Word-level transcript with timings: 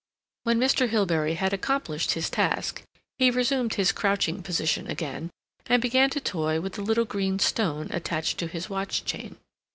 When 0.45 0.57
Mr. 0.59 0.89
Hilbery 0.89 1.35
had 1.35 1.53
accomplished 1.53 2.13
his 2.13 2.27
task, 2.31 2.81
he 3.19 3.29
resumed 3.29 3.75
his 3.75 3.91
crouching 3.91 4.41
position 4.41 4.87
again, 4.87 5.29
and 5.67 5.79
began 5.79 6.09
to 6.09 6.19
toy 6.19 6.59
with 6.59 6.73
the 6.73 6.81
little 6.81 7.05
green 7.05 7.37
stone 7.37 7.87
attached 7.91 8.39
to 8.39 8.47
his 8.47 8.67
watch 8.67 9.05
chain. 9.05 9.37